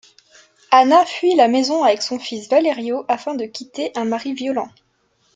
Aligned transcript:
Anna 0.71 1.05
fuit 1.05 1.35
la 1.35 1.47
maison 1.47 1.83
avec 1.83 2.01
son 2.01 2.17
fils 2.17 2.49
Valerio 2.49 3.05
afin 3.07 3.35
de 3.35 3.45
quitter 3.45 3.91
un 3.95 4.03
mari 4.05 4.33
violent. 4.33 4.69